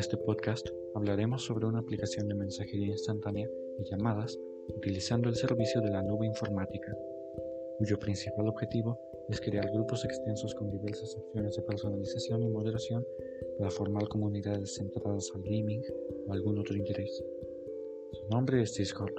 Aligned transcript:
este 0.00 0.16
podcast 0.16 0.66
hablaremos 0.94 1.44
sobre 1.44 1.66
una 1.66 1.80
aplicación 1.80 2.26
de 2.26 2.34
mensajería 2.34 2.86
instantánea 2.86 3.46
y 3.78 3.84
llamadas 3.84 4.38
utilizando 4.74 5.28
el 5.28 5.36
servicio 5.36 5.82
de 5.82 5.90
la 5.90 6.02
nube 6.02 6.26
informática, 6.26 6.90
cuyo 7.76 7.98
principal 7.98 8.48
objetivo 8.48 8.98
es 9.28 9.42
crear 9.42 9.70
grupos 9.70 10.02
extensos 10.06 10.54
con 10.54 10.70
diversas 10.70 11.14
opciones 11.16 11.54
de 11.54 11.62
personalización 11.62 12.42
y 12.42 12.48
moderación 12.48 13.04
para 13.58 13.70
formar 13.70 14.08
comunidades 14.08 14.74
centradas 14.76 15.30
al 15.34 15.42
gaming 15.42 15.82
o 16.26 16.32
algún 16.32 16.58
otro 16.58 16.74
interés. 16.74 17.22
Su 18.12 18.26
nombre 18.30 18.62
es 18.62 18.74
Discord. 18.74 19.12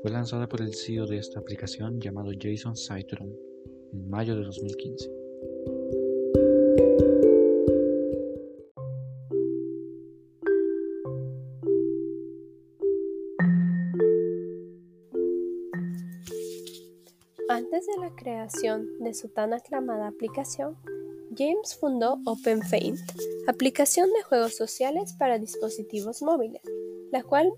Fue 0.00 0.10
lanzada 0.10 0.48
por 0.48 0.62
el 0.62 0.74
CEO 0.74 1.06
de 1.06 1.18
esta 1.18 1.40
aplicación 1.40 2.00
llamado 2.00 2.30
Jason 2.40 2.74
Citron 2.74 3.36
en 3.92 4.08
mayo 4.08 4.34
de 4.34 4.44
2015. 4.44 5.10
Antes 17.56 17.86
de 17.86 17.96
la 17.96 18.14
creación 18.14 18.86
de 18.98 19.14
su 19.14 19.30
tan 19.30 19.54
aclamada 19.54 20.08
aplicación, 20.08 20.76
James 21.34 21.74
fundó 21.80 22.18
OpenFaint, 22.26 22.98
aplicación 23.48 24.12
de 24.12 24.22
juegos 24.24 24.54
sociales 24.54 25.14
para 25.18 25.38
dispositivos 25.38 26.20
móviles, 26.20 26.60
la 27.10 27.22
cual 27.22 27.50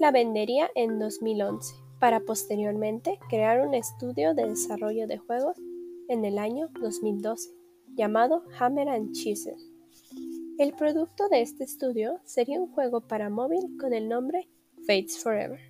la 0.00 0.10
vendería 0.10 0.70
en 0.74 0.98
2011, 0.98 1.74
para 2.00 2.20
posteriormente 2.20 3.18
crear 3.28 3.60
un 3.60 3.74
estudio 3.74 4.32
de 4.32 4.48
desarrollo 4.48 5.06
de 5.06 5.18
juegos 5.18 5.58
en 6.08 6.24
el 6.24 6.38
año 6.38 6.70
2012, 6.80 7.50
llamado 7.94 8.44
Hammer 8.58 8.88
and 8.88 9.12
Chisel. 9.12 9.56
El 10.56 10.72
producto 10.72 11.28
de 11.28 11.42
este 11.42 11.64
estudio 11.64 12.20
sería 12.24 12.58
un 12.58 12.72
juego 12.72 13.02
para 13.02 13.28
móvil 13.28 13.76
con 13.78 13.92
el 13.92 14.08
nombre 14.08 14.48
Fates 14.86 15.22
Forever, 15.22 15.60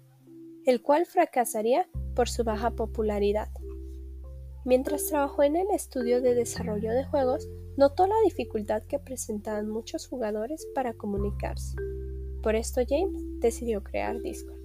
el 0.67 0.83
cual 0.83 1.05
fracasaría 1.05 1.89
por 2.15 2.29
su 2.29 2.45
baja 2.45 2.71
popularidad. 2.71 3.49
Mientras 4.65 5.07
trabajó 5.07 5.43
en 5.43 5.57
el 5.57 5.67
estudio 5.75 6.23
de 6.23 6.35
desarrollo 6.35 6.93
de 6.93 7.05
juegos, 7.05 7.49
notó 7.77 8.07
la 8.07 8.15
dificultad 8.25 8.83
que 8.85 8.99
presentaban 8.99 9.69
muchos 9.69 10.07
jugadores 10.07 10.67
para 10.75 10.95
comunicarse. 10.95 11.75
Por 12.43 12.55
esto 12.55 12.81
James 12.89 13.21
decidió 13.41 13.83
crear 13.83 14.21
Discord, 14.21 14.61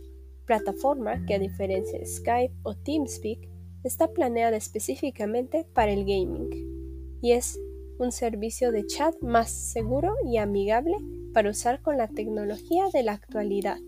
plataforma 0.45 1.25
que 1.25 1.35
a 1.35 1.39
diferencia 1.39 1.97
de 1.97 2.05
Skype 2.05 2.55
o 2.63 2.75
TeamSpeak 2.75 3.49
está 3.83 4.11
planeada 4.11 4.57
específicamente 4.57 5.65
para 5.73 5.91
el 5.91 6.01
gaming 6.01 6.49
y 7.21 7.31
es 7.31 7.59
un 7.99 8.11
servicio 8.11 8.71
de 8.71 8.85
chat 8.85 9.15
más 9.21 9.49
seguro 9.49 10.13
y 10.25 10.37
amigable 10.37 10.95
para 11.33 11.49
usar 11.49 11.81
con 11.81 11.97
la 11.97 12.07
tecnología 12.07 12.85
de 12.93 13.03
la 13.03 13.13
actualidad. 13.13 13.79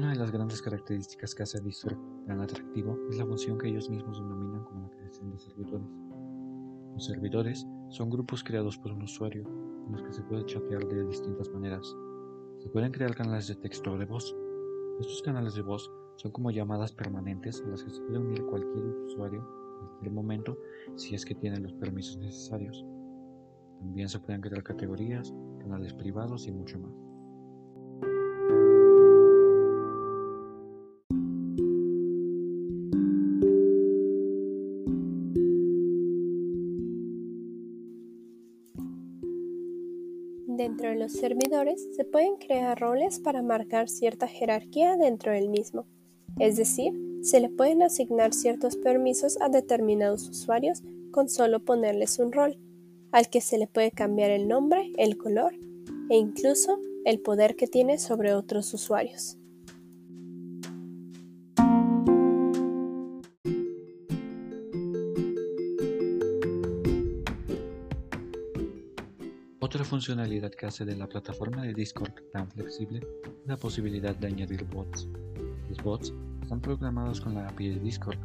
Una 0.00 0.12
de 0.12 0.16
las 0.16 0.30
grandes 0.30 0.62
características 0.62 1.34
que 1.34 1.42
hace 1.42 1.58
a 1.58 2.26
tan 2.26 2.40
atractivo 2.40 2.98
es 3.10 3.18
la 3.18 3.26
función 3.26 3.58
que 3.58 3.68
ellos 3.68 3.90
mismos 3.90 4.18
denominan 4.18 4.64
como 4.64 4.88
la 4.88 4.96
creación 4.96 5.30
de 5.30 5.38
servidores. 5.38 5.86
Los 6.94 7.04
servidores 7.04 7.66
son 7.90 8.08
grupos 8.08 8.42
creados 8.42 8.78
por 8.78 8.92
un 8.92 9.02
usuario 9.02 9.42
en 9.42 9.92
los 9.92 10.02
que 10.02 10.14
se 10.14 10.22
puede 10.22 10.46
chatear 10.46 10.88
de 10.88 11.04
distintas 11.04 11.50
maneras. 11.50 11.94
Se 12.60 12.70
pueden 12.70 12.92
crear 12.92 13.14
canales 13.14 13.48
de 13.48 13.56
texto 13.56 13.92
o 13.92 13.98
de 13.98 14.06
voz. 14.06 14.34
Estos 15.00 15.20
canales 15.20 15.54
de 15.54 15.60
voz 15.60 15.92
son 16.16 16.32
como 16.32 16.50
llamadas 16.50 16.92
permanentes 16.92 17.62
a 17.66 17.68
las 17.68 17.84
que 17.84 17.90
se 17.90 18.00
puede 18.00 18.20
unir 18.20 18.42
cualquier 18.46 18.86
usuario 18.86 19.46
en 19.82 19.86
cualquier 19.86 20.12
momento 20.12 20.56
si 20.96 21.14
es 21.14 21.26
que 21.26 21.34
tiene 21.34 21.60
los 21.60 21.74
permisos 21.74 22.16
necesarios. 22.16 22.86
También 23.80 24.08
se 24.08 24.18
pueden 24.18 24.40
crear 24.40 24.62
categorías, 24.62 25.30
canales 25.58 25.92
privados 25.92 26.46
y 26.46 26.52
mucho 26.52 26.78
más. 26.78 27.09
Dentro 40.60 40.90
de 40.90 40.96
los 40.96 41.12
servidores 41.12 41.88
se 41.96 42.04
pueden 42.04 42.36
crear 42.36 42.78
roles 42.78 43.18
para 43.18 43.40
marcar 43.40 43.88
cierta 43.88 44.28
jerarquía 44.28 44.98
dentro 44.98 45.32
del 45.32 45.48
mismo, 45.48 45.86
es 46.38 46.58
decir, 46.58 46.92
se 47.22 47.40
le 47.40 47.48
pueden 47.48 47.82
asignar 47.82 48.34
ciertos 48.34 48.76
permisos 48.76 49.40
a 49.40 49.48
determinados 49.48 50.28
usuarios 50.28 50.82
con 51.12 51.30
solo 51.30 51.64
ponerles 51.64 52.18
un 52.18 52.30
rol, 52.30 52.58
al 53.10 53.30
que 53.30 53.40
se 53.40 53.56
le 53.56 53.68
puede 53.68 53.90
cambiar 53.90 54.30
el 54.32 54.48
nombre, 54.48 54.92
el 54.98 55.16
color 55.16 55.54
e 56.10 56.18
incluso 56.18 56.78
el 57.06 57.20
poder 57.22 57.56
que 57.56 57.66
tiene 57.66 57.96
sobre 57.96 58.34
otros 58.34 58.74
usuarios. 58.74 59.39
Otra 69.70 69.84
funcionalidad 69.84 70.50
que 70.50 70.66
hace 70.66 70.84
de 70.84 70.96
la 70.96 71.06
plataforma 71.06 71.62
de 71.62 71.72
Discord 71.72 72.10
tan 72.32 72.50
flexible 72.50 73.06
es 73.22 73.46
la 73.46 73.56
posibilidad 73.56 74.16
de 74.16 74.26
añadir 74.26 74.64
bots. 74.64 75.06
Los 75.68 75.78
bots 75.84 76.12
están 76.42 76.60
programados 76.60 77.20
con 77.20 77.36
la 77.36 77.46
API 77.46 77.68
de 77.68 77.78
Discord, 77.78 78.18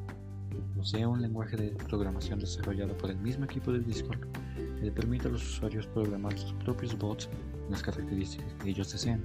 posee 0.75 1.05
un 1.05 1.21
lenguaje 1.21 1.55
de 1.55 1.69
programación 1.87 2.39
desarrollado 2.39 2.97
por 2.97 3.11
el 3.11 3.17
mismo 3.17 3.45
equipo 3.45 3.71
de 3.71 3.81
Discord 3.81 4.21
que 4.55 4.85
le 4.85 4.91
permite 4.91 5.27
a 5.27 5.31
los 5.33 5.43
usuarios 5.43 5.85
programar 5.85 6.35
sus 6.35 6.51
propios 6.53 6.97
bots 6.97 7.27
con 7.27 7.69
las 7.69 7.83
características 7.83 8.51
que 8.55 8.71
ellos 8.71 8.91
deseen. 8.91 9.23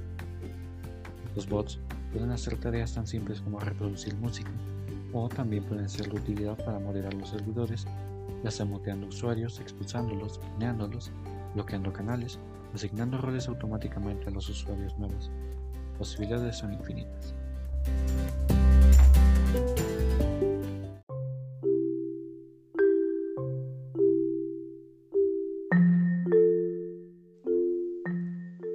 Los 1.35 1.49
bots 1.49 1.79
pueden 2.13 2.33
hacer 2.33 2.59
tareas 2.59 2.93
tan 2.93 3.07
simples 3.07 3.41
como 3.41 3.61
reproducir 3.61 4.15
música, 4.17 4.51
o 5.15 5.27
también 5.31 5.65
pueden 5.65 5.89
ser 5.89 6.11
de 6.11 6.19
utilidad 6.19 6.63
para 6.67 6.81
moderar 6.81 7.15
los 7.15 7.31
servidores, 7.31 7.87
ya 8.45 8.51
sea 8.51 8.67
muteando 8.67 9.07
usuarios, 9.07 9.59
expulsándolos, 9.59 10.39
baneándolos 10.53 11.11
bloqueando 11.55 11.93
canales, 11.93 12.39
asignando 12.75 13.19
roles 13.19 13.49
automáticamente 13.49 14.29
a 14.29 14.31
los 14.31 14.49
usuarios 14.49 14.97
nuevos. 14.99 15.31
Posibilidades 15.99 16.57
son 16.57 16.73
infinitas. 16.73 17.35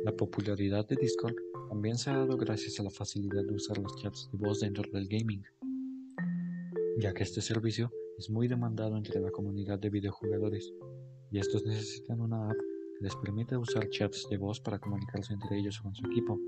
La 0.03 0.12
popularidad 0.12 0.88
de 0.88 0.96
Discord 0.96 1.36
también 1.69 1.97
se 1.97 2.09
ha 2.09 2.18
dado 2.18 2.38
gracias 2.38 2.80
a 2.80 2.84
la 2.84 2.90
facilidad 2.90 3.44
de 3.44 3.53
usar 3.53 3.78
los 3.78 3.96
chats 4.02 4.30
de 4.31 4.38
voz 4.38 4.59
dentro 4.59 4.84
del 4.92 5.07
gaming, 5.07 5.44
ya 7.00 7.13
que 7.13 7.24
este 7.24 7.42
servicio 7.42 7.92
es 8.18 8.30
muy 8.30 8.47
demandado 8.47 8.97
entre 8.97 9.19
la 9.19 9.31
comunidad 9.31 9.80
de 9.80 9.90
videojugadores 9.90 10.74
y 11.35 11.40
estos 11.40 11.66
necesitan 11.66 12.22
una 12.22 12.50
app 12.50 12.57
que 12.97 13.03
les 13.03 13.13
permita 13.18 13.59
usar 13.59 13.90
chats 13.90 14.25
de 14.29 14.38
voz 14.38 14.62
para 14.62 14.79
comunicarse 14.79 15.34
entre 15.34 15.59
ellos 15.59 15.78
o 15.81 15.84
con 15.84 15.94
su 15.94 16.06
equipo. 16.06 16.40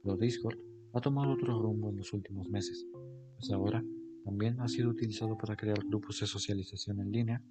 Pero 0.00 0.16
Discord 0.16 0.56
ha 0.92 1.00
tomado 1.00 1.32
otro 1.32 1.60
rumbo 1.60 1.90
en 1.90 1.96
los 1.96 2.12
últimos 2.12 2.48
meses, 2.48 2.86
pues 3.34 3.50
ahora 3.50 3.82
también 4.24 4.60
ha 4.60 4.68
sido 4.68 4.90
utilizado 4.90 5.36
para 5.36 5.56
crear 5.56 5.84
grupos 5.88 6.20
de 6.20 6.28
socialización 6.28 7.00
en 7.00 7.10
línea, 7.10 7.42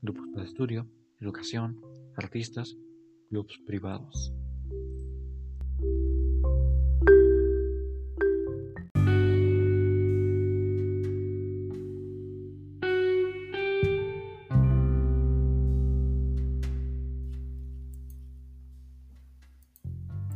grupos 0.00 0.26
para 0.32 0.46
estudio, 0.46 0.88
educación, 1.20 1.78
artistas, 2.16 2.74
clubs 3.28 3.60
privados. 3.66 4.32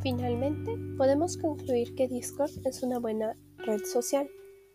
Finalmente, 0.00 0.76
podemos 0.96 1.36
concluir 1.36 1.94
que 1.96 2.06
Discord 2.06 2.52
es 2.64 2.82
una 2.82 3.00
buena 3.00 3.34
red 3.58 3.80
social, 3.84 4.28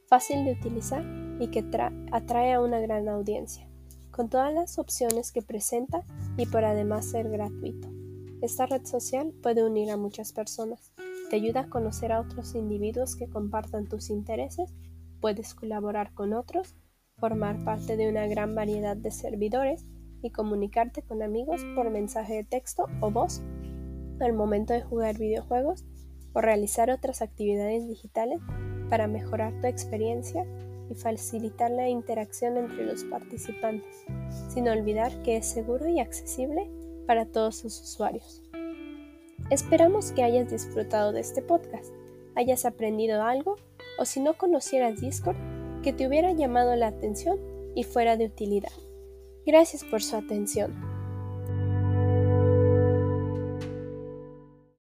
fácil 0.08 0.44
de 0.44 0.52
utilizar 0.52 1.04
y 1.40 1.48
que 1.48 1.64
atrae 2.12 2.54
a 2.54 2.62
una 2.62 2.80
gran 2.82 3.08
audiencia, 3.08 3.68
con 4.12 4.30
todas 4.30 4.54
las 4.54 4.78
opciones 4.80 5.32
que 5.32 5.42
presenta 5.42 6.04
y 6.38 6.46
por 6.46 6.66
además 6.66 7.06
ser 7.06 7.30
gratuito. 7.30 7.90
Esta 8.42 8.66
red 8.66 8.86
social 8.86 9.34
puede 9.42 9.64
unir 9.64 9.92
a 9.92 9.98
muchas 9.98 10.34
personas, 10.34 10.92
te 11.30 11.38
ayuda 11.38 11.62
a 11.62 11.70
conocer 11.70 12.12
a 12.12 12.20
otros 12.20 12.54
individuos 12.54 13.16
que 13.16 13.30
compartan 13.30 13.88
tus 13.88 14.10
intereses, 14.10 14.74
puedes 15.22 15.54
colaborar 15.54 16.14
con 16.14 16.34
otros, 16.34 16.76
formar 17.18 17.64
parte 17.64 17.96
de 17.96 18.10
una 18.10 18.28
gran 18.28 18.56
variedad 18.56 18.98
de 18.98 19.12
servidores 19.12 19.86
y 20.22 20.32
comunicarte 20.32 21.02
con 21.02 21.24
amigos 21.24 21.62
por 21.76 21.90
mensaje 21.90 22.34
de 22.34 22.44
texto 22.44 22.88
o 23.00 23.10
voz 23.10 23.42
al 24.24 24.34
momento 24.34 24.74
de 24.74 24.82
jugar 24.82 25.18
videojuegos 25.18 25.86
o 26.34 26.42
realizar 26.42 26.90
otras 26.90 27.22
actividades 27.22 27.88
digitales 27.88 28.40
para 28.90 29.08
mejorar 29.08 29.60
tu 29.62 29.68
experiencia 29.68 30.46
y 30.90 30.96
facilitar 30.96 31.72
la 31.72 31.90
interacción 31.90 32.58
entre 32.58 32.86
los 32.86 33.04
participantes, 33.06 34.06
sin 34.50 34.68
olvidar 34.68 35.22
que 35.24 35.38
es 35.38 35.46
seguro 35.46 35.88
y 35.88 36.00
accesible 36.00 36.70
para 37.08 37.26
todos 37.26 37.58
sus 37.58 37.80
usuarios. 37.82 38.42
Esperamos 39.50 40.12
que 40.12 40.24
hayas 40.24 40.50
disfrutado 40.50 41.12
de 41.12 41.22
este 41.22 41.42
podcast, 41.42 41.94
hayas 42.36 42.66
aprendido 42.66 43.22
algo 43.24 43.58
o 44.00 44.06
si 44.06 44.20
no 44.20 44.38
conocieras 44.38 45.02
Discord, 45.02 45.38
que 45.84 45.94
te 45.94 46.08
hubiera 46.08 46.32
llamado 46.32 46.76
la 46.76 46.88
atención 46.88 47.40
y 47.76 47.84
fuera 47.84 48.18
de 48.18 48.26
utilidad. 48.26 48.72
Gracias 49.46 49.84
por 49.84 50.02
su 50.02 50.16
atención. 50.16 50.93